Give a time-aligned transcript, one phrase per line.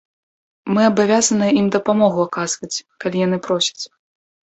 [0.77, 2.71] Мы абавязаныя ім дапамогу аказваць,
[3.05, 3.83] калі яны просяць.